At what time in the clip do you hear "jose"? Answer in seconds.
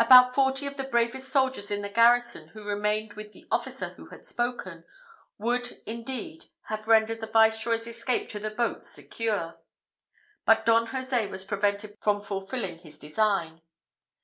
10.86-11.28